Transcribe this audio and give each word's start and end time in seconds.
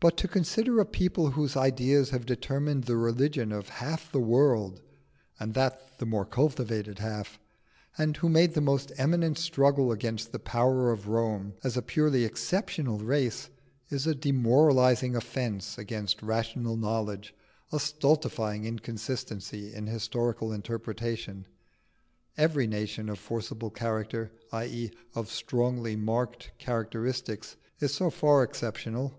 But 0.00 0.16
to 0.16 0.28
consider 0.28 0.80
a 0.80 0.86
people 0.86 1.32
whose 1.32 1.54
ideas 1.54 2.08
have 2.08 2.24
determined 2.24 2.84
the 2.84 2.96
religion 2.96 3.52
of 3.52 3.68
half 3.68 4.10
the 4.10 4.18
world, 4.18 4.80
and 5.38 5.52
that 5.52 5.98
the 5.98 6.06
more 6.06 6.24
cultivated 6.24 7.00
half, 7.00 7.38
and 7.98 8.16
who 8.16 8.30
made 8.30 8.54
the 8.54 8.62
most 8.62 8.92
eminent 8.96 9.36
struggle 9.36 9.92
against 9.92 10.32
the 10.32 10.38
power 10.38 10.90
of 10.90 11.08
Rome, 11.08 11.52
as 11.62 11.76
a 11.76 11.82
purely 11.82 12.24
exceptional 12.24 13.00
race, 13.00 13.50
is 13.90 14.06
a 14.06 14.14
demoralising 14.14 15.14
offence 15.14 15.76
against 15.76 16.22
rational 16.22 16.78
knowledge, 16.78 17.34
a 17.70 17.78
stultifying 17.78 18.64
inconsistency 18.64 19.74
in 19.74 19.86
historical 19.86 20.50
interpretation. 20.50 21.44
Every 22.38 22.66
nation 22.66 23.10
of 23.10 23.18
forcible 23.18 23.68
character 23.68 24.30
i.e., 24.50 24.92
of 25.14 25.30
strongly 25.30 25.94
marked 25.94 26.52
characteristics, 26.56 27.56
is 27.80 27.92
so 27.92 28.08
far 28.08 28.42
exceptional. 28.42 29.12